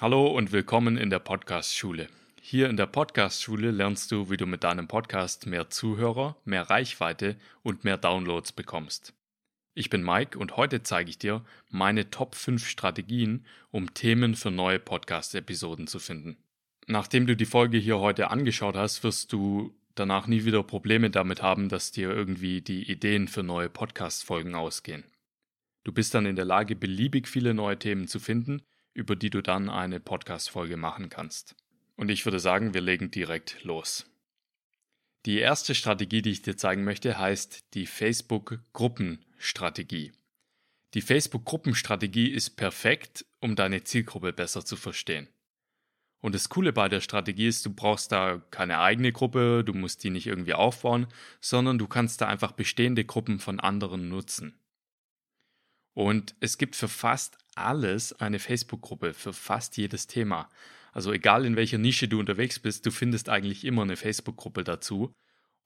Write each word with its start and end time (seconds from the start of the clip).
Hallo 0.00 0.26
und 0.26 0.50
willkommen 0.50 0.96
in 0.96 1.08
der 1.08 1.20
Podcast-Schule. 1.20 2.08
Hier 2.42 2.68
in 2.68 2.76
der 2.76 2.86
Podcast-Schule 2.86 3.70
lernst 3.70 4.10
du, 4.10 4.28
wie 4.28 4.36
du 4.36 4.44
mit 4.44 4.64
deinem 4.64 4.88
Podcast 4.88 5.46
mehr 5.46 5.70
Zuhörer, 5.70 6.36
mehr 6.44 6.68
Reichweite 6.68 7.36
und 7.62 7.84
mehr 7.84 7.96
Downloads 7.96 8.50
bekommst. 8.50 9.14
Ich 9.72 9.90
bin 9.90 10.02
Mike 10.02 10.36
und 10.36 10.56
heute 10.56 10.82
zeige 10.82 11.10
ich 11.10 11.18
dir 11.18 11.44
meine 11.70 12.10
Top 12.10 12.34
5 12.34 12.66
Strategien, 12.66 13.46
um 13.70 13.94
Themen 13.94 14.34
für 14.34 14.50
neue 14.50 14.80
Podcast-Episoden 14.80 15.86
zu 15.86 16.00
finden. 16.00 16.38
Nachdem 16.88 17.28
du 17.28 17.36
die 17.36 17.46
Folge 17.46 17.78
hier 17.78 18.00
heute 18.00 18.32
angeschaut 18.32 18.74
hast, 18.74 19.04
wirst 19.04 19.32
du 19.32 19.76
danach 19.94 20.26
nie 20.26 20.44
wieder 20.44 20.64
Probleme 20.64 21.10
damit 21.10 21.40
haben, 21.40 21.68
dass 21.68 21.92
dir 21.92 22.10
irgendwie 22.10 22.62
die 22.62 22.90
Ideen 22.90 23.28
für 23.28 23.44
neue 23.44 23.68
Podcast-Folgen 23.68 24.56
ausgehen. 24.56 25.04
Du 25.84 25.92
bist 25.92 26.14
dann 26.14 26.26
in 26.26 26.34
der 26.34 26.46
Lage, 26.46 26.74
beliebig 26.74 27.28
viele 27.28 27.54
neue 27.54 27.78
Themen 27.78 28.08
zu 28.08 28.18
finden 28.18 28.64
über 28.94 29.16
die 29.16 29.30
du 29.30 29.42
dann 29.42 29.68
eine 29.68 30.00
Podcast-Folge 30.00 30.76
machen 30.76 31.10
kannst. 31.10 31.56
Und 31.96 32.10
ich 32.10 32.24
würde 32.24 32.40
sagen, 32.40 32.74
wir 32.74 32.80
legen 32.80 33.10
direkt 33.10 33.62
los. 33.64 34.06
Die 35.26 35.38
erste 35.38 35.74
Strategie, 35.74 36.22
die 36.22 36.30
ich 36.30 36.42
dir 36.42 36.56
zeigen 36.56 36.84
möchte, 36.84 37.18
heißt 37.18 37.74
die 37.74 37.86
Facebook-Gruppenstrategie. 37.86 40.12
Die 40.94 41.00
Facebook-Gruppenstrategie 41.00 42.28
ist 42.28 42.50
perfekt, 42.50 43.26
um 43.40 43.56
deine 43.56 43.84
Zielgruppe 43.84 44.32
besser 44.32 44.64
zu 44.64 44.76
verstehen. 44.76 45.28
Und 46.20 46.34
das 46.34 46.48
Coole 46.48 46.72
bei 46.72 46.88
der 46.88 47.00
Strategie 47.00 47.48
ist, 47.48 47.66
du 47.66 47.74
brauchst 47.74 48.12
da 48.12 48.40
keine 48.50 48.78
eigene 48.78 49.12
Gruppe, 49.12 49.62
du 49.64 49.74
musst 49.74 50.04
die 50.04 50.10
nicht 50.10 50.26
irgendwie 50.26 50.54
aufbauen, 50.54 51.06
sondern 51.40 51.78
du 51.78 51.86
kannst 51.86 52.20
da 52.20 52.28
einfach 52.28 52.52
bestehende 52.52 53.04
Gruppen 53.04 53.40
von 53.40 53.60
anderen 53.60 54.08
nutzen. 54.08 54.58
Und 55.92 56.34
es 56.40 56.58
gibt 56.58 56.76
für 56.76 56.88
fast 56.88 57.38
alles 57.56 58.12
eine 58.12 58.38
Facebook-Gruppe, 58.38 59.14
für 59.14 59.32
fast 59.32 59.76
jedes 59.76 60.06
Thema. 60.06 60.48
Also 60.92 61.12
egal 61.12 61.44
in 61.44 61.56
welcher 61.56 61.78
Nische 61.78 62.08
du 62.08 62.20
unterwegs 62.20 62.58
bist, 62.58 62.86
du 62.86 62.90
findest 62.90 63.28
eigentlich 63.28 63.64
immer 63.64 63.82
eine 63.82 63.96
Facebook-Gruppe 63.96 64.64
dazu. 64.64 65.12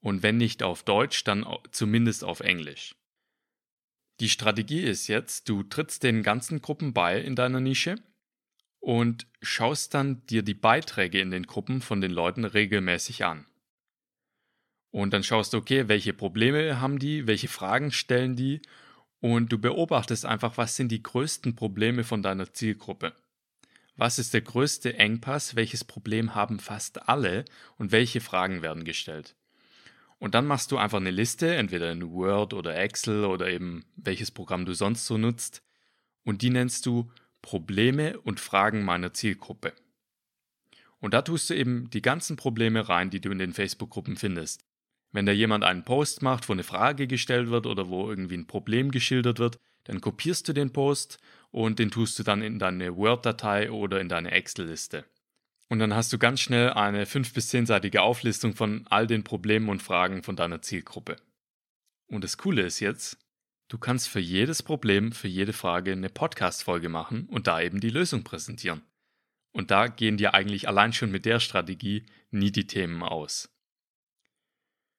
Und 0.00 0.22
wenn 0.22 0.36
nicht 0.36 0.62
auf 0.62 0.84
Deutsch, 0.84 1.24
dann 1.24 1.46
zumindest 1.70 2.24
auf 2.24 2.40
Englisch. 2.40 2.94
Die 4.20 4.28
Strategie 4.28 4.82
ist 4.82 5.06
jetzt, 5.06 5.48
du 5.48 5.62
trittst 5.62 6.02
den 6.02 6.22
ganzen 6.22 6.60
Gruppen 6.60 6.92
bei 6.92 7.20
in 7.20 7.36
deiner 7.36 7.60
Nische 7.60 7.96
und 8.80 9.26
schaust 9.42 9.94
dann 9.94 10.24
dir 10.26 10.42
die 10.42 10.54
Beiträge 10.54 11.20
in 11.20 11.30
den 11.30 11.46
Gruppen 11.46 11.80
von 11.80 12.00
den 12.00 12.10
Leuten 12.10 12.44
regelmäßig 12.44 13.24
an. 13.24 13.46
Und 14.90 15.12
dann 15.12 15.22
schaust 15.22 15.52
du, 15.52 15.58
okay, 15.58 15.88
welche 15.88 16.12
Probleme 16.12 16.80
haben 16.80 16.98
die, 16.98 17.26
welche 17.26 17.48
Fragen 17.48 17.92
stellen 17.92 18.34
die 18.34 18.62
und 19.20 19.52
du 19.52 19.58
beobachtest 19.58 20.24
einfach, 20.24 20.56
was 20.56 20.76
sind 20.76 20.92
die 20.92 21.02
größten 21.02 21.56
Probleme 21.56 22.04
von 22.04 22.22
deiner 22.22 22.52
Zielgruppe. 22.52 23.14
Was 23.96 24.18
ist 24.20 24.32
der 24.32 24.42
größte 24.42 24.96
Engpass? 24.96 25.56
Welches 25.56 25.82
Problem 25.84 26.36
haben 26.36 26.60
fast 26.60 27.08
alle? 27.08 27.44
Und 27.78 27.90
welche 27.90 28.20
Fragen 28.20 28.62
werden 28.62 28.84
gestellt? 28.84 29.34
Und 30.18 30.34
dann 30.34 30.46
machst 30.46 30.70
du 30.70 30.78
einfach 30.78 30.98
eine 30.98 31.10
Liste, 31.10 31.54
entweder 31.54 31.90
in 31.90 32.12
Word 32.12 32.54
oder 32.54 32.76
Excel 32.76 33.24
oder 33.24 33.48
eben 33.48 33.84
welches 33.96 34.30
Programm 34.30 34.66
du 34.66 34.72
sonst 34.72 35.06
so 35.06 35.18
nutzt. 35.18 35.62
Und 36.24 36.42
die 36.42 36.50
nennst 36.50 36.86
du 36.86 37.10
Probleme 37.42 38.18
und 38.20 38.40
Fragen 38.40 38.84
meiner 38.84 39.12
Zielgruppe. 39.12 39.72
Und 41.00 41.14
da 41.14 41.22
tust 41.22 41.50
du 41.50 41.54
eben 41.54 41.90
die 41.90 42.02
ganzen 42.02 42.36
Probleme 42.36 42.88
rein, 42.88 43.10
die 43.10 43.20
du 43.20 43.30
in 43.30 43.38
den 43.38 43.52
Facebook-Gruppen 43.52 44.16
findest. 44.16 44.64
Wenn 45.12 45.26
da 45.26 45.32
jemand 45.32 45.64
einen 45.64 45.84
Post 45.84 46.22
macht, 46.22 46.48
wo 46.48 46.52
eine 46.52 46.64
Frage 46.64 47.06
gestellt 47.06 47.50
wird 47.50 47.66
oder 47.66 47.88
wo 47.88 48.10
irgendwie 48.10 48.36
ein 48.36 48.46
Problem 48.46 48.90
geschildert 48.90 49.38
wird, 49.38 49.58
dann 49.84 50.00
kopierst 50.00 50.46
du 50.48 50.52
den 50.52 50.72
Post 50.72 51.18
und 51.50 51.78
den 51.78 51.90
tust 51.90 52.18
du 52.18 52.22
dann 52.22 52.42
in 52.42 52.58
deine 52.58 52.94
Word-Datei 52.96 53.70
oder 53.70 54.00
in 54.00 54.08
deine 54.08 54.30
Excel-Liste. 54.32 55.04
Und 55.70 55.78
dann 55.78 55.94
hast 55.94 56.12
du 56.12 56.18
ganz 56.18 56.40
schnell 56.40 56.70
eine 56.70 57.04
5- 57.04 57.34
bis 57.34 57.52
10-seitige 57.52 57.98
Auflistung 57.98 58.54
von 58.54 58.86
all 58.88 59.06
den 59.06 59.24
Problemen 59.24 59.68
und 59.68 59.82
Fragen 59.82 60.22
von 60.22 60.36
deiner 60.36 60.62
Zielgruppe. 60.62 61.16
Und 62.06 62.24
das 62.24 62.38
Coole 62.38 62.62
ist 62.62 62.80
jetzt, 62.80 63.18
du 63.68 63.78
kannst 63.78 64.08
für 64.08 64.20
jedes 64.20 64.62
Problem, 64.62 65.12
für 65.12 65.28
jede 65.28 65.52
Frage 65.52 65.92
eine 65.92 66.08
Podcast-Folge 66.08 66.88
machen 66.88 67.26
und 67.26 67.46
da 67.46 67.60
eben 67.60 67.80
die 67.80 67.90
Lösung 67.90 68.24
präsentieren. 68.24 68.82
Und 69.52 69.70
da 69.70 69.88
gehen 69.88 70.16
dir 70.16 70.34
eigentlich 70.34 70.68
allein 70.68 70.92
schon 70.92 71.10
mit 71.10 71.24
der 71.24 71.40
Strategie 71.40 72.06
nie 72.30 72.52
die 72.52 72.66
Themen 72.66 73.02
aus. 73.02 73.50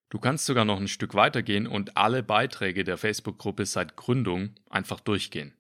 Du 0.10 0.18
kannst 0.18 0.46
sogar 0.46 0.66
noch 0.66 0.80
ein 0.80 0.88
Stück 0.88 1.14
weitergehen 1.14 1.68
und 1.68 1.96
alle 1.96 2.24
Beiträge 2.24 2.84
der 2.84 2.98
Facebook-Gruppe 2.98 3.66
seit 3.68 3.96
Gründung 3.96 4.56
einfach 4.70 5.00
durchgehen. 5.00 5.54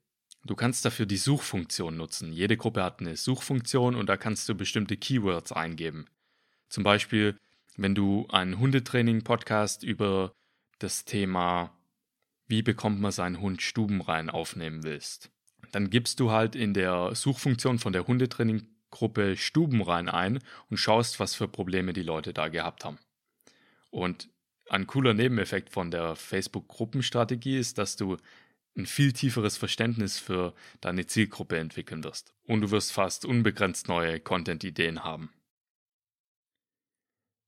Du 0.43 0.55
kannst 0.55 0.85
dafür 0.85 1.05
die 1.05 1.17
Suchfunktion 1.17 1.97
nutzen. 1.97 2.33
Jede 2.33 2.57
Gruppe 2.57 2.83
hat 2.83 2.99
eine 2.99 3.15
Suchfunktion 3.15 3.95
und 3.95 4.07
da 4.07 4.17
kannst 4.17 4.49
du 4.49 4.55
bestimmte 4.55 4.97
Keywords 4.97 5.51
eingeben. 5.51 6.07
Zum 6.69 6.83
Beispiel, 6.83 7.37
wenn 7.77 7.93
du 7.93 8.27
einen 8.29 8.57
Hundetraining-Podcast 8.57 9.83
über 9.83 10.31
das 10.79 11.05
Thema, 11.05 11.77
wie 12.47 12.63
bekommt 12.63 12.99
man 12.99 13.11
seinen 13.11 13.41
Hund 13.41 13.61
stubenrein 13.61 14.29
aufnehmen 14.29 14.83
willst. 14.83 15.29
Dann 15.71 15.91
gibst 15.91 16.19
du 16.19 16.31
halt 16.31 16.55
in 16.55 16.73
der 16.73 17.13
Suchfunktion 17.13 17.77
von 17.77 17.93
der 17.93 18.07
Hundetraining-Gruppe 18.07 19.37
stubenrein 19.37 20.09
ein 20.09 20.39
und 20.69 20.77
schaust, 20.77 21.19
was 21.19 21.35
für 21.35 21.47
Probleme 21.47 21.93
die 21.93 22.01
Leute 22.01 22.33
da 22.33 22.47
gehabt 22.47 22.85
haben. 22.85 22.97
Und 23.91 24.29
ein 24.69 24.87
cooler 24.87 25.13
Nebeneffekt 25.13 25.69
von 25.69 25.91
der 25.91 26.15
Facebook-Gruppenstrategie 26.15 27.57
ist, 27.57 27.77
dass 27.77 27.95
du 27.95 28.17
ein 28.77 28.85
viel 28.85 29.13
tieferes 29.13 29.57
Verständnis 29.57 30.19
für 30.19 30.53
deine 30.79 31.05
Zielgruppe 31.05 31.57
entwickeln 31.57 32.03
wirst. 32.03 32.33
Und 32.45 32.61
du 32.61 32.71
wirst 32.71 32.93
fast 32.93 33.25
unbegrenzt 33.25 33.87
neue 33.87 34.19
Content-Ideen 34.19 35.03
haben. 35.03 35.31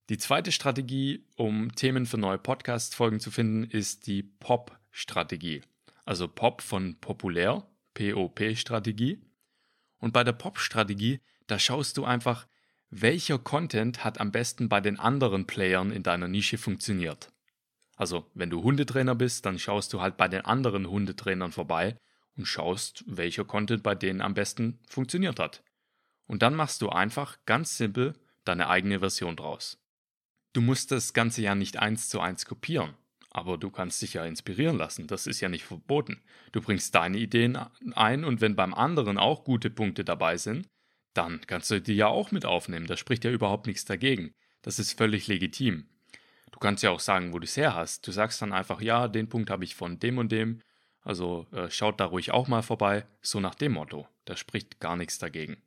Die 0.10 0.18
zweite 0.18 0.52
Strategie, 0.52 1.24
um 1.38 1.74
Themen 1.74 2.06
für 2.06 2.18
neue 2.18 2.38
Podcast-Folgen 2.38 3.20
zu 3.20 3.32
finden, 3.32 3.64
ist 3.64 4.08
die 4.08 4.24
POP-Strategie. 4.24 5.62
Also 6.04 6.28
POP 6.28 6.62
von 6.62 7.00
populär, 7.00 7.66
POP-Strategie. 7.94 9.22
Und 10.00 10.12
bei 10.12 10.24
der 10.24 10.34
POP-Strategie, 10.34 11.22
da 11.48 11.60
schaust 11.60 11.98
du 11.98 12.04
einfach, 12.04 12.48
welcher 12.92 13.40
Content 13.40 14.04
hat 14.04 14.20
am 14.20 14.32
besten 14.32 14.68
bei 14.68 14.82
den 14.82 15.00
anderen 15.00 15.48
Playern 15.48 15.92
in 15.92 16.04
deiner 16.04 16.28
Nische 16.28 16.58
funktioniert. 16.58 17.32
Also, 17.96 18.30
wenn 18.34 18.50
du 18.50 18.64
Hundetrainer 18.64 19.16
bist, 19.16 19.46
dann 19.46 19.60
schaust 19.60 19.94
du 19.94 20.02
halt 20.02 20.18
bei 20.18 20.28
den 20.28 20.42
anderen 20.42 20.90
Hundetrainern 20.90 21.54
vorbei 21.54 21.98
und 22.36 22.46
schaust, 22.46 23.04
welcher 23.08 23.46
Content 23.46 23.82
bei 23.82 23.96
denen 23.96 24.22
am 24.22 24.34
besten 24.34 24.80
funktioniert 24.88 25.40
hat. 25.40 25.64
Und 26.28 26.42
dann 26.42 26.54
machst 26.56 26.82
du 26.82 26.90
einfach 26.90 27.38
ganz 27.46 27.78
simpel 27.78 28.14
deine 28.44 28.70
eigene 28.70 29.00
Version 29.00 29.36
draus. 29.36 29.78
Du 30.54 30.60
musst 30.60 30.92
das 30.92 31.14
Ganze 31.14 31.42
ja 31.42 31.56
nicht 31.56 31.78
eins 31.78 32.10
zu 32.10 32.20
eins 32.20 32.46
kopieren, 32.46 32.96
aber 33.30 33.58
du 33.58 33.70
kannst 33.70 34.02
dich 34.02 34.16
ja 34.16 34.26
inspirieren 34.26 34.78
lassen, 34.78 35.08
das 35.08 35.28
ist 35.28 35.40
ja 35.40 35.48
nicht 35.48 35.64
verboten. 35.64 36.22
Du 36.52 36.62
bringst 36.62 36.94
deine 36.94 37.18
Ideen 37.18 37.58
ein 37.94 38.26
und 38.26 38.42
wenn 38.42 38.58
beim 38.58 38.74
anderen 38.74 39.18
auch 39.18 39.46
gute 39.46 39.70
Punkte 39.70 40.04
dabei 40.04 40.38
sind, 40.38 40.68
dann 41.14 41.42
kannst 41.48 41.70
du 41.72 41.82
die 41.82 41.96
ja 41.96 42.08
auch 42.08 42.32
mit 42.32 42.46
aufnehmen. 42.46 42.88
Da 42.88 42.98
spricht 42.98 43.24
ja 43.24 43.32
überhaupt 43.32 43.68
nichts 43.68 43.86
dagegen. 43.86 44.34
Das 44.62 44.80
ist 44.80 44.98
völlig 44.98 45.28
legitim. 45.28 45.90
Du 46.52 46.60
kannst 46.60 46.84
ja 46.84 46.92
auch 46.92 47.00
sagen, 47.00 47.34
wo 47.34 47.40
du 47.40 47.46
es 47.46 47.58
her 47.58 47.76
hast. 47.76 48.08
Du 48.08 48.12
sagst 48.12 48.42
dann 48.42 48.54
einfach, 48.54 48.82
ja, 48.82 49.08
den 49.08 49.30
Punkt 49.30 49.50
habe 49.50 49.64
ich 49.64 49.76
von 49.76 50.00
dem 50.00 50.18
und 50.18 50.32
dem. 50.32 50.62
Also 51.02 51.48
äh, 51.52 51.70
schaut 51.70 52.00
da 52.00 52.06
ruhig 52.06 52.32
auch 52.32 52.48
mal 52.48 52.62
vorbei. 52.62 53.06
So 53.22 53.40
nach 53.40 53.56
dem 53.56 53.74
Motto. 53.74 54.08
Da 54.26 54.36
spricht 54.36 54.80
gar 54.80 54.96
nichts 54.96 55.18
dagegen. 55.18 55.62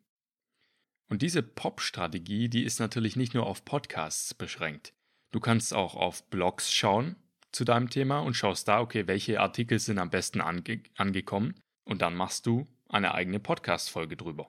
Und 1.08 1.22
diese 1.22 1.42
Pop-Strategie, 1.42 2.48
die 2.48 2.64
ist 2.64 2.80
natürlich 2.80 3.16
nicht 3.16 3.34
nur 3.34 3.46
auf 3.46 3.64
Podcasts 3.64 4.34
beschränkt. 4.34 4.94
Du 5.32 5.40
kannst 5.40 5.74
auch 5.74 5.94
auf 5.94 6.28
Blogs 6.30 6.72
schauen 6.72 7.16
zu 7.52 7.64
deinem 7.64 7.90
Thema 7.90 8.20
und 8.20 8.34
schaust 8.34 8.68
da, 8.68 8.80
okay, 8.80 9.06
welche 9.06 9.40
Artikel 9.40 9.78
sind 9.78 9.98
am 9.98 10.10
besten 10.10 10.40
ange 10.40 10.82
angekommen. 10.96 11.60
Und 11.84 12.00
dann 12.02 12.14
machst 12.14 12.46
du 12.46 12.66
eine 12.88 13.14
eigene 13.14 13.40
Podcast-Folge 13.40 14.16
drüber. 14.16 14.48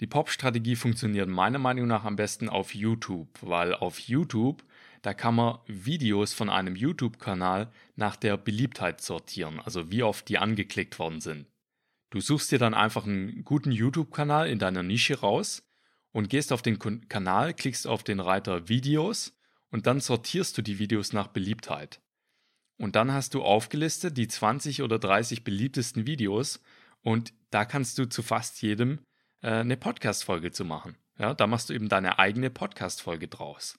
Die 0.00 0.08
Pop-Strategie 0.08 0.74
funktioniert 0.74 1.28
meiner 1.28 1.60
Meinung 1.60 1.86
nach 1.86 2.04
am 2.04 2.16
besten 2.16 2.48
auf 2.48 2.74
YouTube, 2.74 3.28
weil 3.42 3.74
auf 3.74 4.00
YouTube, 4.00 4.64
da 5.02 5.14
kann 5.14 5.36
man 5.36 5.58
Videos 5.66 6.32
von 6.32 6.50
einem 6.50 6.74
YouTube-Kanal 6.74 7.70
nach 7.94 8.16
der 8.16 8.36
Beliebtheit 8.36 9.00
sortieren, 9.00 9.60
also 9.60 9.92
wie 9.92 10.02
oft 10.02 10.28
die 10.28 10.38
angeklickt 10.38 10.98
worden 10.98 11.20
sind. 11.20 11.46
Du 12.10 12.20
suchst 12.20 12.50
dir 12.50 12.58
dann 12.58 12.74
einfach 12.74 13.06
einen 13.06 13.44
guten 13.44 13.70
YouTube-Kanal 13.70 14.48
in 14.48 14.58
deiner 14.58 14.82
Nische 14.82 15.20
raus 15.20 15.62
und 16.10 16.28
gehst 16.28 16.52
auf 16.52 16.62
den 16.62 16.78
Kanal, 17.08 17.54
klickst 17.54 17.86
auf 17.86 18.02
den 18.02 18.18
Reiter 18.18 18.68
Videos 18.68 19.36
und 19.70 19.86
dann 19.86 20.00
sortierst 20.00 20.58
du 20.58 20.62
die 20.62 20.78
Videos 20.80 21.12
nach 21.12 21.28
Beliebtheit. 21.28 22.00
Und 22.76 22.96
dann 22.96 23.12
hast 23.12 23.34
du 23.34 23.42
aufgelistet 23.42 24.16
die 24.16 24.26
20 24.26 24.82
oder 24.82 24.98
30 24.98 25.44
beliebtesten 25.44 26.06
Videos 26.06 26.60
und 27.02 27.32
da 27.50 27.64
kannst 27.64 27.98
du 27.98 28.08
zu 28.08 28.22
fast 28.22 28.60
jedem 28.62 28.98
äh, 29.44 29.60
eine 29.60 29.76
Podcast-Folge 29.76 30.50
zu 30.50 30.64
machen. 30.64 30.96
Ja, 31.18 31.34
da 31.34 31.46
machst 31.46 31.68
du 31.68 31.74
eben 31.74 31.88
deine 31.88 32.18
eigene 32.18 32.50
Podcast-Folge 32.50 33.28
draus. 33.28 33.78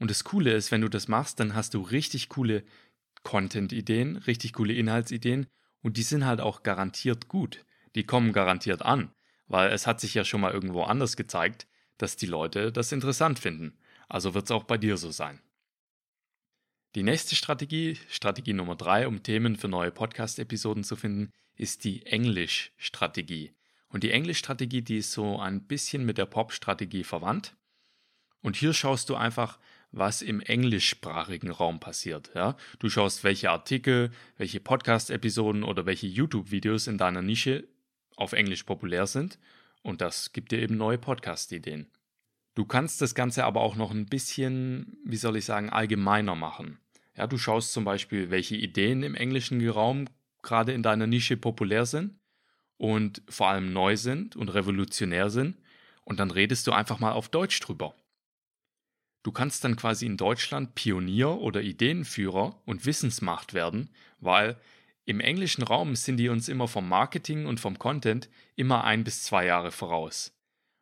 Und 0.00 0.10
das 0.10 0.24
Coole 0.24 0.52
ist, 0.52 0.72
wenn 0.72 0.80
du 0.80 0.88
das 0.88 1.06
machst, 1.06 1.38
dann 1.38 1.54
hast 1.54 1.74
du 1.74 1.82
richtig 1.82 2.28
coole 2.28 2.64
Content-Ideen, 3.22 4.16
richtig 4.16 4.54
coole 4.54 4.72
Inhaltsideen 4.72 5.46
und 5.82 5.96
die 5.96 6.02
sind 6.02 6.24
halt 6.24 6.40
auch 6.40 6.62
garantiert 6.62 7.28
gut. 7.28 7.64
Die 7.94 8.04
kommen 8.04 8.32
garantiert 8.32 8.82
an. 8.82 9.12
weil 9.48 9.72
es 9.72 9.86
hat 9.86 10.00
sich 10.00 10.14
ja 10.14 10.24
schon 10.24 10.40
mal 10.40 10.52
irgendwo 10.52 10.82
anders 10.82 11.16
gezeigt, 11.16 11.66
dass 11.96 12.16
die 12.16 12.26
Leute 12.26 12.70
das 12.70 12.92
interessant 12.92 13.38
finden. 13.38 13.78
Also 14.08 14.34
wird 14.34 14.44
es 14.44 14.50
auch 14.50 14.64
bei 14.64 14.78
dir 14.78 14.96
so 14.96 15.10
sein. 15.10 15.40
Die 16.94 17.02
nächste 17.02 17.34
Strategie, 17.36 17.98
Strategie 18.08 18.54
Nummer 18.54 18.76
drei, 18.76 19.06
um 19.06 19.22
Themen 19.22 19.56
für 19.56 19.68
neue 19.68 19.90
Podcast-Episoden 19.90 20.84
zu 20.84 20.96
finden, 20.96 21.32
ist 21.56 21.84
die 21.84 22.06
Englisch-Strategie. 22.06 23.52
Und 23.90 24.04
die 24.04 24.10
Englisch-Strategie, 24.10 24.82
die 24.82 24.98
ist 24.98 25.12
so 25.12 25.38
ein 25.38 25.62
bisschen 25.62 26.04
mit 26.04 26.18
der 26.18 26.26
Pop-Strategie 26.26 27.04
verwandt. 27.04 27.56
Und 28.42 28.56
hier 28.56 28.72
schaust 28.72 29.08
du 29.08 29.16
einfach, 29.16 29.58
was 29.90 30.20
im 30.20 30.40
englischsprachigen 30.40 31.50
Raum 31.50 31.80
passiert. 31.80 32.30
Ja? 32.34 32.56
Du 32.78 32.90
schaust, 32.90 33.24
welche 33.24 33.50
Artikel, 33.50 34.10
welche 34.36 34.60
Podcast-Episoden 34.60 35.64
oder 35.64 35.86
welche 35.86 36.06
YouTube-Videos 36.06 36.86
in 36.86 36.98
deiner 36.98 37.22
Nische 37.22 37.66
auf 38.16 38.32
Englisch 38.32 38.64
populär 38.64 39.06
sind. 39.06 39.38
Und 39.82 40.00
das 40.02 40.32
gibt 40.32 40.52
dir 40.52 40.60
eben 40.60 40.76
neue 40.76 40.98
Podcast-Ideen. 40.98 41.86
Du 42.54 42.66
kannst 42.66 43.00
das 43.00 43.14
Ganze 43.14 43.44
aber 43.44 43.62
auch 43.62 43.76
noch 43.76 43.90
ein 43.90 44.06
bisschen, 44.06 44.98
wie 45.04 45.16
soll 45.16 45.36
ich 45.36 45.44
sagen, 45.44 45.70
allgemeiner 45.70 46.34
machen. 46.34 46.78
Ja, 47.16 47.26
du 47.26 47.38
schaust 47.38 47.72
zum 47.72 47.84
Beispiel, 47.84 48.30
welche 48.30 48.56
Ideen 48.56 49.02
im 49.02 49.14
englischen 49.14 49.66
Raum 49.68 50.06
gerade 50.42 50.72
in 50.72 50.82
deiner 50.82 51.06
Nische 51.06 51.36
populär 51.36 51.86
sind 51.86 52.18
und 52.78 53.22
vor 53.28 53.48
allem 53.48 53.72
neu 53.72 53.96
sind 53.96 54.36
und 54.36 54.48
revolutionär 54.48 55.28
sind. 55.28 55.58
Und 56.04 56.20
dann 56.20 56.30
redest 56.30 56.66
du 56.66 56.72
einfach 56.72 57.00
mal 57.00 57.12
auf 57.12 57.28
Deutsch 57.28 57.60
drüber. 57.60 57.94
Du 59.22 59.32
kannst 59.32 59.62
dann 59.64 59.76
quasi 59.76 60.06
in 60.06 60.16
Deutschland 60.16 60.74
Pionier 60.74 61.28
oder 61.28 61.60
Ideenführer 61.60 62.62
und 62.64 62.86
Wissensmacht 62.86 63.52
werden, 63.52 63.90
weil 64.20 64.56
im 65.04 65.20
englischen 65.20 65.62
Raum 65.62 65.96
sind 65.96 66.16
die 66.16 66.28
uns 66.28 66.48
immer 66.48 66.68
vom 66.68 66.88
Marketing 66.88 67.46
und 67.46 67.60
vom 67.60 67.78
Content 67.78 68.30
immer 68.56 68.84
ein 68.84 69.04
bis 69.04 69.22
zwei 69.22 69.44
Jahre 69.44 69.70
voraus. 69.70 70.34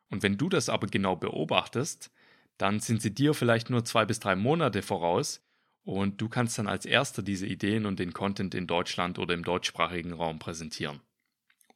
Und 0.09 0.23
wenn 0.23 0.37
du 0.37 0.49
das 0.49 0.69
aber 0.69 0.87
genau 0.87 1.15
beobachtest, 1.15 2.11
dann 2.57 2.79
sind 2.79 3.01
sie 3.01 3.13
dir 3.13 3.33
vielleicht 3.33 3.69
nur 3.69 3.85
zwei 3.85 4.05
bis 4.05 4.19
drei 4.19 4.35
Monate 4.35 4.81
voraus 4.81 5.41
und 5.83 6.21
du 6.21 6.29
kannst 6.29 6.57
dann 6.57 6.67
als 6.67 6.85
erster 6.85 7.21
diese 7.21 7.47
Ideen 7.47 7.85
und 7.85 7.99
den 7.99 8.13
Content 8.13 8.53
in 8.55 8.67
Deutschland 8.67 9.19
oder 9.19 9.33
im 9.33 9.43
deutschsprachigen 9.43 10.13
Raum 10.13 10.39
präsentieren. 10.39 11.01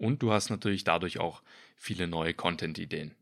Und 0.01 0.21
du 0.23 0.33
hast 0.33 0.49
natürlich 0.49 0.83
dadurch 0.83 1.19
auch 1.19 1.43
viele 1.75 2.07
neue 2.07 2.33
Content-Ideen. 2.33 3.13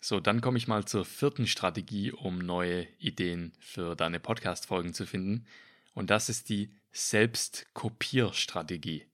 So, 0.00 0.18
dann 0.18 0.40
komme 0.40 0.56
ich 0.56 0.66
mal 0.66 0.86
zur 0.86 1.04
vierten 1.04 1.46
Strategie, 1.46 2.10
um 2.10 2.38
neue 2.38 2.86
Ideen 2.98 3.52
für 3.60 3.94
deine 3.94 4.18
Podcast-Folgen 4.18 4.94
zu 4.94 5.04
finden. 5.04 5.44
Und 5.92 6.08
das 6.08 6.30
ist 6.30 6.48
die 6.48 6.70
Selbstkopierstrategie. 6.92 9.04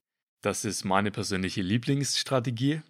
Das 0.42 0.64
ist 0.64 0.84
meine 0.84 1.10
persönliche 1.10 1.62
Lieblingsstrategie. 1.62 2.82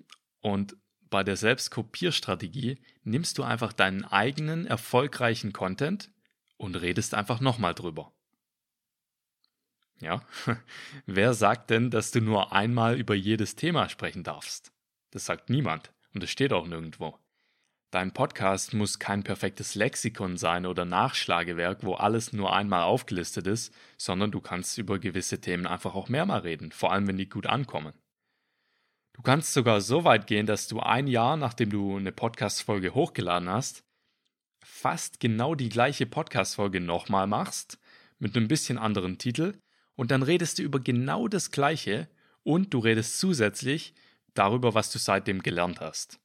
Und 0.43 0.77
bei 1.09 1.25
der 1.25 1.37
Selbstkopierstrategie 1.37 2.83
nimmst 3.03 3.39
du 3.39 3.45
einfach 3.45 3.73
deinen 3.73 4.05
eigenen 4.05 4.67
erfolgreichen 4.67 5.55
Content 5.55 6.11
und 6.59 6.75
redest 6.75 7.15
einfach 7.15 7.41
nochmal 7.41 7.75
drüber. 7.75 8.13
Ja, 10.01 10.23
wer 11.07 11.35
sagt 11.35 11.71
denn, 11.71 11.91
dass 11.91 12.11
du 12.11 12.21
nur 12.21 12.53
einmal 12.53 12.99
über 12.99 13.15
jedes 13.15 13.55
Thema 13.55 13.89
sprechen 13.89 14.25
darfst? 14.25 14.73
Das 15.11 15.27
sagt 15.27 15.51
niemand 15.51 15.93
und 16.15 16.23
es 16.25 16.31
steht 16.31 16.53
auch 16.53 16.67
nirgendwo. 16.67 17.19
Dein 17.91 18.13
Podcast 18.13 18.73
muss 18.73 19.01
kein 19.01 19.25
perfektes 19.25 19.75
Lexikon 19.75 20.37
sein 20.37 20.65
oder 20.65 20.85
Nachschlagewerk, 20.85 21.83
wo 21.83 21.95
alles 21.95 22.33
nur 22.33 22.55
einmal 22.55 22.85
aufgelistet 22.85 23.49
ist, 23.49 23.75
sondern 23.99 24.31
du 24.31 24.41
kannst 24.41 24.79
über 24.79 25.01
gewisse 25.01 25.41
Themen 25.41 25.67
einfach 25.67 25.95
auch 25.97 26.09
mehrmal 26.09 26.41
reden, 26.41 26.71
vor 26.71 26.93
allem 26.93 27.09
wenn 27.09 27.17
die 27.17 27.29
gut 27.29 27.47
ankommen. 27.47 27.93
Du 29.15 29.23
kannst 29.23 29.53
sogar 29.53 29.81
so 29.81 30.05
weit 30.05 30.29
gehen, 30.29 30.47
dass 30.47 30.69
du 30.69 30.79
ein 30.79 31.09
Jahr, 31.09 31.37
nachdem 31.37 31.71
du 31.71 31.97
eine 31.97 32.13
Podcast-Folge 32.13 32.95
hochgeladen 32.95 33.49
hast, 33.49 33.83
fast 34.65 35.19
genau 35.19 35.57
die 35.57 35.69
gleiche 35.69 36.07
Podcast-Folge 36.07 36.81
nochmal 36.81 37.27
machst, 37.27 37.79
mit 38.21 38.37
einem 38.37 38.47
bisschen 38.47 38.79
anderen 38.79 39.19
Titel, 39.19 39.61
und 40.01 40.11
dann 40.11 40.23
redest 40.23 40.59
du 40.59 40.63
über 40.63 40.81
genau 40.81 41.29
das 41.29 41.51
Gleiche 41.51 42.09
und 42.43 42.73
du 42.73 42.79
redest 42.79 43.19
zusätzlich 43.19 43.93
darüber, 44.33 44.73
was 44.73 44.91
du 44.91 44.99
seitdem 44.99 45.43
gelernt 45.43 45.83
hast. 45.83 46.19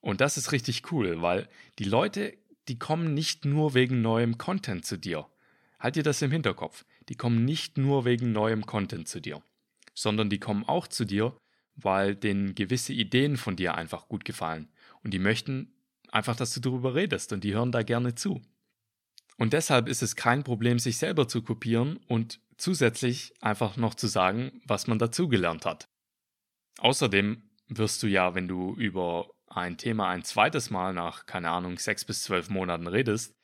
Und 0.00 0.22
das 0.22 0.38
ist 0.38 0.50
richtig 0.50 0.90
cool, 0.90 1.20
weil 1.20 1.46
die 1.78 1.84
Leute, 1.84 2.32
die 2.68 2.78
kommen 2.78 3.12
nicht 3.12 3.44
nur 3.44 3.74
wegen 3.74 4.00
neuem 4.00 4.38
Content 4.38 4.86
zu 4.86 4.96
dir. 4.96 5.26
Halt 5.78 5.96
dir 5.96 6.02
das 6.02 6.22
im 6.22 6.30
Hinterkopf. 6.30 6.86
Die 7.10 7.16
kommen 7.16 7.44
nicht 7.44 7.76
nur 7.76 8.06
wegen 8.06 8.32
neuem 8.32 8.64
Content 8.64 9.08
zu 9.08 9.20
dir, 9.20 9.42
sondern 9.92 10.30
die 10.30 10.40
kommen 10.40 10.64
auch 10.64 10.88
zu 10.88 11.04
dir, 11.04 11.36
weil 11.74 12.16
denen 12.16 12.54
gewisse 12.54 12.94
Ideen 12.94 13.36
von 13.36 13.56
dir 13.56 13.74
einfach 13.74 14.08
gut 14.08 14.24
gefallen. 14.24 14.70
Und 15.04 15.12
die 15.12 15.18
möchten 15.18 15.74
einfach, 16.08 16.34
dass 16.34 16.54
du 16.54 16.60
darüber 16.60 16.94
redest 16.94 17.34
und 17.34 17.44
die 17.44 17.52
hören 17.52 17.72
da 17.72 17.82
gerne 17.82 18.14
zu. 18.14 18.40
Und 19.42 19.54
deshalb 19.54 19.88
ist 19.88 20.02
es 20.02 20.14
kein 20.14 20.44
Problem, 20.44 20.78
sich 20.78 20.98
selber 20.98 21.26
zu 21.26 21.42
kopieren 21.42 21.96
und 22.06 22.38
zusätzlich 22.58 23.34
einfach 23.40 23.76
noch 23.76 23.96
zu 23.96 24.06
sagen, 24.06 24.62
was 24.66 24.86
man 24.86 25.00
dazugelernt 25.00 25.66
hat. 25.66 25.88
Außerdem 26.78 27.42
wirst 27.66 28.04
du 28.04 28.06
ja, 28.06 28.36
wenn 28.36 28.46
du 28.46 28.76
über 28.76 29.30
ein 29.48 29.78
Thema 29.78 30.08
ein 30.10 30.22
zweites 30.22 30.70
Mal 30.70 30.94
nach, 30.94 31.26
keine 31.26 31.50
Ahnung, 31.50 31.76
sechs 31.76 32.04
bis 32.04 32.22
zwölf 32.22 32.50
Monaten 32.50 32.86
redest, 32.86 33.34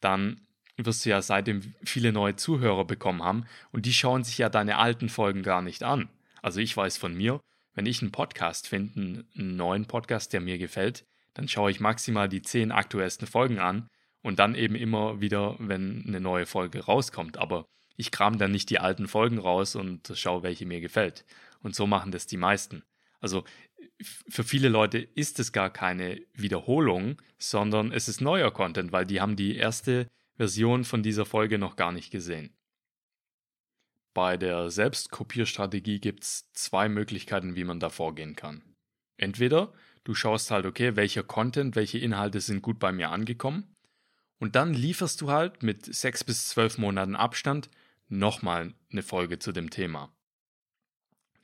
dann 0.00 0.46
wirst 0.76 1.06
du 1.06 1.08
ja 1.08 1.22
seitdem 1.22 1.74
viele 1.82 2.12
neue 2.12 2.36
Zuhörer 2.36 2.84
bekommen 2.84 3.22
haben 3.22 3.46
und 3.72 3.86
die 3.86 3.94
schauen 3.94 4.24
sich 4.24 4.36
ja 4.36 4.50
deine 4.50 4.76
alten 4.76 5.08
Folgen 5.08 5.42
gar 5.42 5.62
nicht 5.62 5.82
an. 5.82 6.10
Also 6.42 6.60
ich 6.60 6.76
weiß 6.76 6.98
von 6.98 7.14
mir, 7.14 7.40
wenn 7.72 7.86
ich 7.86 8.02
einen 8.02 8.12
Podcast 8.12 8.68
finde, 8.68 9.24
einen 9.34 9.56
neuen 9.56 9.86
Podcast, 9.86 10.34
der 10.34 10.42
mir 10.42 10.58
gefällt, 10.58 11.06
dann 11.32 11.48
schaue 11.48 11.70
ich 11.70 11.80
maximal 11.80 12.28
die 12.28 12.42
zehn 12.42 12.72
aktuellsten 12.72 13.26
Folgen 13.26 13.58
an 13.58 13.88
und 14.26 14.40
dann 14.40 14.56
eben 14.56 14.74
immer 14.74 15.20
wieder, 15.20 15.54
wenn 15.60 16.04
eine 16.04 16.18
neue 16.18 16.46
Folge 16.46 16.84
rauskommt. 16.84 17.38
Aber 17.38 17.64
ich 17.96 18.10
kram 18.10 18.38
dann 18.38 18.50
nicht 18.50 18.70
die 18.70 18.80
alten 18.80 19.06
Folgen 19.06 19.38
raus 19.38 19.76
und 19.76 20.12
schaue, 20.16 20.42
welche 20.42 20.66
mir 20.66 20.80
gefällt. 20.80 21.24
Und 21.60 21.76
so 21.76 21.86
machen 21.86 22.10
das 22.10 22.26
die 22.26 22.36
meisten. 22.36 22.82
Also 23.20 23.44
für 24.28 24.42
viele 24.42 24.68
Leute 24.68 24.98
ist 24.98 25.38
es 25.38 25.52
gar 25.52 25.70
keine 25.70 26.20
Wiederholung, 26.34 27.22
sondern 27.38 27.92
es 27.92 28.08
ist 28.08 28.20
neuer 28.20 28.50
Content, 28.50 28.90
weil 28.90 29.06
die 29.06 29.20
haben 29.20 29.36
die 29.36 29.54
erste 29.54 30.08
Version 30.36 30.82
von 30.82 31.04
dieser 31.04 31.24
Folge 31.24 31.56
noch 31.56 31.76
gar 31.76 31.92
nicht 31.92 32.10
gesehen. 32.10 32.52
Bei 34.12 34.36
der 34.36 34.70
Selbstkopierstrategie 34.70 36.00
gibt 36.00 36.24
es 36.24 36.50
zwei 36.52 36.88
Möglichkeiten, 36.88 37.54
wie 37.54 37.64
man 37.64 37.78
da 37.78 37.90
vorgehen 37.90 38.34
kann. 38.34 38.74
Entweder 39.18 39.72
du 40.02 40.14
schaust 40.14 40.50
halt, 40.50 40.66
okay, 40.66 40.96
welcher 40.96 41.22
Content, 41.22 41.76
welche 41.76 41.98
Inhalte 41.98 42.40
sind 42.40 42.60
gut 42.60 42.80
bei 42.80 42.90
mir 42.90 43.10
angekommen 43.10 43.75
und 44.38 44.54
dann 44.54 44.74
lieferst 44.74 45.20
du 45.20 45.30
halt 45.30 45.62
mit 45.62 45.94
sechs 45.94 46.24
bis 46.24 46.48
zwölf 46.48 46.78
Monaten 46.78 47.16
Abstand 47.16 47.70
nochmal 48.08 48.74
eine 48.90 49.02
Folge 49.02 49.38
zu 49.38 49.52
dem 49.52 49.70
Thema. 49.70 50.12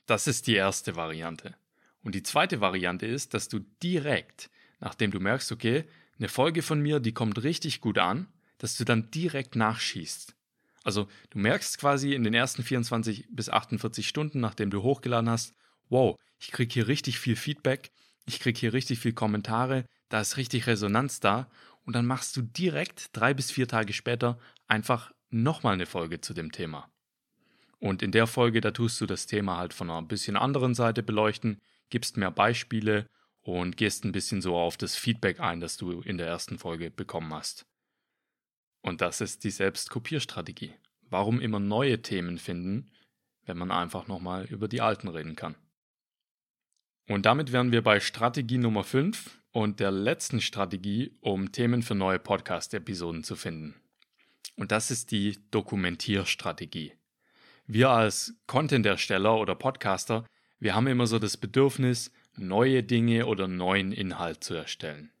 Das 0.05 0.27
ist 0.27 0.47
die 0.47 0.55
erste 0.55 0.95
Variante. 0.95 1.55
Und 2.03 2.15
die 2.15 2.23
zweite 2.23 2.61
Variante 2.61 3.05
ist, 3.05 3.33
dass 3.33 3.47
du 3.47 3.59
direkt, 3.81 4.49
nachdem 4.79 5.11
du 5.11 5.19
merkst, 5.19 5.51
okay, 5.51 5.85
eine 6.19 6.27
Folge 6.27 6.61
von 6.61 6.81
mir, 6.81 6.99
die 6.99 7.13
kommt 7.13 7.41
richtig 7.43 7.81
gut 7.81 7.97
an, 7.97 8.27
dass 8.57 8.77
du 8.77 8.83
dann 8.83 9.09
direkt 9.11 9.55
nachschießt. 9.55 10.35
Also 10.83 11.07
du 11.29 11.39
merkst 11.39 11.77
quasi 11.79 12.13
in 12.13 12.23
den 12.23 12.33
ersten 12.33 12.63
24 12.63 13.27
bis 13.29 13.49
48 13.49 14.07
Stunden, 14.07 14.39
nachdem 14.41 14.69
du 14.69 14.83
hochgeladen 14.83 15.29
hast, 15.29 15.53
wow, 15.89 16.17
ich 16.39 16.51
kriege 16.51 16.73
hier 16.73 16.87
richtig 16.87 17.19
viel 17.19 17.37
Feedback, 17.37 17.91
ich 18.25 18.39
kriege 18.39 18.59
hier 18.59 18.73
richtig 18.73 18.99
viel 18.99 19.13
Kommentare, 19.13 19.85
da 20.09 20.21
ist 20.21 20.37
richtig 20.37 20.67
Resonanz 20.67 21.19
da 21.19 21.49
und 21.85 21.93
dann 21.95 22.05
machst 22.05 22.35
du 22.37 22.41
direkt 22.41 23.15
drei 23.15 23.33
bis 23.33 23.51
vier 23.51 23.67
Tage 23.67 23.93
später 23.93 24.39
einfach 24.67 25.11
nochmal 25.29 25.73
eine 25.73 25.85
Folge 25.85 26.21
zu 26.21 26.33
dem 26.33 26.51
Thema. 26.51 26.89
Und 27.79 28.01
in 28.01 28.11
der 28.11 28.27
Folge, 28.27 28.61
da 28.61 28.71
tust 28.71 29.01
du 29.01 29.05
das 29.05 29.25
Thema 29.25 29.57
halt 29.57 29.73
von 29.73 29.89
einer 29.89 30.01
bisschen 30.01 30.37
anderen 30.37 30.73
Seite 30.73 31.03
beleuchten, 31.03 31.61
gibst 31.89 32.15
mehr 32.15 32.31
Beispiele 32.31 33.09
und 33.41 33.75
gehst 33.75 34.05
ein 34.05 34.13
bisschen 34.13 34.41
so 34.41 34.55
auf 34.55 34.77
das 34.77 34.95
Feedback 34.95 35.41
ein, 35.41 35.59
das 35.59 35.75
du 35.75 36.01
in 36.01 36.17
der 36.17 36.27
ersten 36.27 36.57
Folge 36.57 36.89
bekommen 36.89 37.33
hast. 37.33 37.65
Und 38.81 39.01
das 39.01 39.21
ist 39.21 39.43
die 39.43 39.51
Selbstkopierstrategie. 39.51 40.73
Warum 41.09 41.41
immer 41.41 41.59
neue 41.59 42.01
Themen 42.01 42.37
finden, 42.37 42.91
wenn 43.45 43.57
man 43.57 43.71
einfach 43.71 44.07
nochmal 44.07 44.45
über 44.45 44.67
die 44.67 44.81
alten 44.81 45.09
reden 45.09 45.35
kann? 45.35 45.55
Und 47.07 47.25
damit 47.25 47.51
wären 47.51 47.71
wir 47.71 47.81
bei 47.81 47.99
Strategie 47.99 48.57
Nummer 48.57 48.83
5 48.83 49.42
und 49.53 49.79
der 49.79 49.91
letzten 49.91 50.41
Strategie, 50.41 51.15
um 51.21 51.51
Themen 51.51 51.83
für 51.83 51.95
neue 51.95 52.19
Podcast-Episoden 52.19 53.23
zu 53.23 53.35
finden. 53.35 53.75
Und 54.57 54.71
das 54.71 54.91
ist 54.91 55.11
die 55.11 55.37
Dokumentierstrategie. 55.51 56.93
Wir 57.67 57.91
als 57.91 58.35
Content-Ersteller 58.47 59.37
oder 59.37 59.55
Podcaster, 59.55 60.25
wir 60.59 60.75
haben 60.75 60.87
immer 60.87 61.07
so 61.07 61.19
das 61.19 61.37
Bedürfnis, 61.37 62.11
neue 62.35 62.83
Dinge 62.83 63.27
oder 63.27 63.47
neuen 63.47 63.91
Inhalt 63.91 64.43
zu 64.43 64.55
erstellen. 64.55 65.11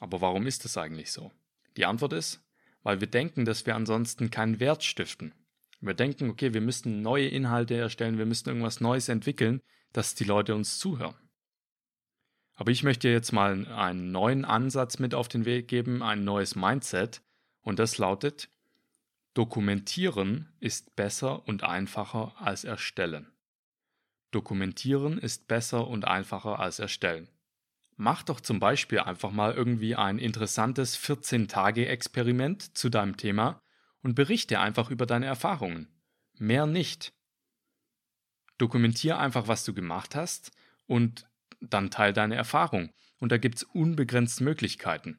Aber 0.00 0.20
warum 0.22 0.46
ist 0.46 0.64
das 0.64 0.78
eigentlich 0.78 1.12
so? 1.12 1.30
Die 1.76 1.84
Antwort 1.84 2.14
ist, 2.14 2.42
weil 2.82 3.00
wir 3.00 3.08
denken, 3.08 3.44
dass 3.44 3.66
wir 3.66 3.76
ansonsten 3.76 4.30
keinen 4.30 4.58
Wert 4.58 4.84
stiften. 4.84 5.34
Wir 5.80 5.94
denken, 5.94 6.30
okay, 6.30 6.54
wir 6.54 6.62
müssten 6.62 7.02
neue 7.02 7.28
Inhalte 7.28 7.76
erstellen, 7.76 8.16
wir 8.16 8.26
müssten 8.26 8.48
irgendwas 8.48 8.80
Neues 8.80 9.10
entwickeln, 9.10 9.60
dass 9.92 10.14
die 10.14 10.24
Leute 10.24 10.54
uns 10.54 10.78
zuhören. 10.78 11.27
Aber 12.58 12.72
ich 12.72 12.82
möchte 12.82 13.08
jetzt 13.08 13.30
mal 13.30 13.68
einen 13.68 14.10
neuen 14.10 14.44
Ansatz 14.44 14.98
mit 14.98 15.14
auf 15.14 15.28
den 15.28 15.44
Weg 15.44 15.68
geben, 15.68 16.02
ein 16.02 16.24
neues 16.24 16.56
Mindset. 16.56 17.22
Und 17.60 17.78
das 17.78 17.98
lautet, 17.98 18.50
Dokumentieren 19.34 20.52
ist 20.58 20.96
besser 20.96 21.46
und 21.46 21.62
einfacher 21.62 22.34
als 22.40 22.64
erstellen. 22.64 23.30
Dokumentieren 24.32 25.18
ist 25.18 25.46
besser 25.46 25.86
und 25.86 26.04
einfacher 26.04 26.58
als 26.58 26.80
erstellen. 26.80 27.28
Mach 27.94 28.24
doch 28.24 28.40
zum 28.40 28.58
Beispiel 28.58 28.98
einfach 28.98 29.30
mal 29.30 29.54
irgendwie 29.54 29.94
ein 29.94 30.18
interessantes 30.18 30.98
14-Tage-Experiment 30.98 32.76
zu 32.76 32.88
deinem 32.88 33.16
Thema 33.16 33.62
und 34.02 34.16
berichte 34.16 34.58
einfach 34.58 34.90
über 34.90 35.06
deine 35.06 35.26
Erfahrungen. 35.26 35.86
Mehr 36.38 36.66
nicht. 36.66 37.12
Dokumentiere 38.58 39.18
einfach, 39.18 39.46
was 39.46 39.64
du 39.64 39.72
gemacht 39.72 40.16
hast 40.16 40.50
und 40.86 41.28
dann 41.60 41.90
teil 41.90 42.12
deine 42.12 42.36
Erfahrung. 42.36 42.90
Und 43.18 43.32
da 43.32 43.38
gibt 43.38 43.56
es 43.56 43.62
unbegrenzt 43.64 44.40
Möglichkeiten. 44.40 45.18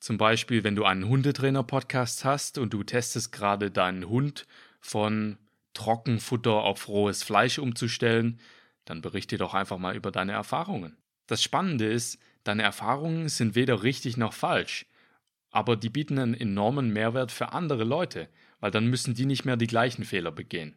Zum 0.00 0.16
Beispiel, 0.16 0.64
wenn 0.64 0.76
du 0.76 0.84
einen 0.84 1.08
Hundetrainer-Podcast 1.08 2.24
hast 2.24 2.58
und 2.58 2.72
du 2.72 2.82
testest 2.84 3.32
gerade 3.32 3.70
deinen 3.70 4.08
Hund 4.08 4.46
von 4.80 5.38
Trockenfutter 5.74 6.52
auf 6.52 6.88
rohes 6.88 7.22
Fleisch 7.22 7.58
umzustellen, 7.58 8.40
dann 8.84 9.02
berichte 9.02 9.38
doch 9.38 9.54
einfach 9.54 9.78
mal 9.78 9.96
über 9.96 10.10
deine 10.10 10.32
Erfahrungen. 10.32 10.96
Das 11.26 11.42
Spannende 11.42 11.86
ist, 11.86 12.18
deine 12.44 12.62
Erfahrungen 12.62 13.28
sind 13.28 13.54
weder 13.54 13.82
richtig 13.82 14.16
noch 14.16 14.32
falsch, 14.32 14.86
aber 15.50 15.76
die 15.76 15.90
bieten 15.90 16.18
einen 16.18 16.34
enormen 16.34 16.92
Mehrwert 16.92 17.32
für 17.32 17.52
andere 17.52 17.84
Leute, 17.84 18.28
weil 18.60 18.70
dann 18.70 18.86
müssen 18.86 19.14
die 19.14 19.26
nicht 19.26 19.44
mehr 19.44 19.56
die 19.56 19.66
gleichen 19.66 20.04
Fehler 20.04 20.32
begehen. 20.32 20.76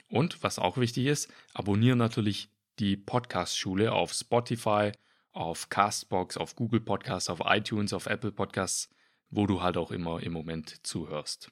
Und 0.09 0.42
was 0.42 0.59
auch 0.59 0.76
wichtig 0.76 1.06
ist, 1.06 1.32
abonniere 1.54 1.97
natürlich 1.97 2.50
die 2.78 2.97
Podcast-Schule 2.97 3.92
auf 3.92 4.12
Spotify, 4.12 4.92
auf 5.32 5.68
Castbox, 5.68 6.37
auf 6.37 6.54
Google 6.54 6.80
Podcasts, 6.80 7.30
auf 7.30 7.40
iTunes, 7.44 7.92
auf 7.92 8.06
Apple 8.06 8.32
Podcasts, 8.32 8.90
wo 9.30 9.47
du 9.47 9.62
halt 9.62 9.76
auch 9.76 9.90
immer 9.90 10.23
im 10.23 10.32
Moment 10.32 10.87
zuhörst. 10.87 11.50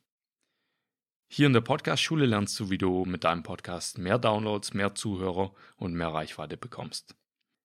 Hier 1.32 1.46
in 1.46 1.52
der 1.52 1.60
Podcast-Schule 1.60 2.26
lernst 2.26 2.58
du, 2.58 2.70
wie 2.70 2.78
du 2.78 3.04
mit 3.04 3.22
deinem 3.22 3.44
Podcast 3.44 3.98
mehr 3.98 4.18
Downloads, 4.18 4.74
mehr 4.74 4.96
Zuhörer 4.96 5.54
und 5.76 5.94
mehr 5.94 6.08
Reichweite 6.08 6.56
bekommst. 6.56 7.14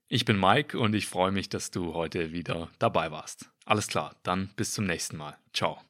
Ich 0.08 0.24
bin 0.24 0.40
Mike 0.40 0.78
und 0.78 0.94
ich 0.94 1.08
freue 1.08 1.32
mich, 1.32 1.50
dass 1.50 1.72
du 1.72 1.96
heute 1.96 2.32
wieder 2.32 2.70
dabei 2.78 3.10
warst. 3.10 3.50
Alles 3.66 3.88
klar, 3.88 4.16
dann 4.22 4.50
bis 4.56 4.76
zum 4.76 4.86
nächsten 4.86 5.18
Mal. 5.18 5.36
Ciao. 5.52 5.82